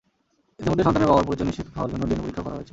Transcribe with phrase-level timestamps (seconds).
[0.59, 2.69] ইতিমধ্যে সন্তানের বাবার পরিচয় নিশ্চিত হওয়ার জন্য ডিএনএ পরীক্ষাও করা হয়েছে।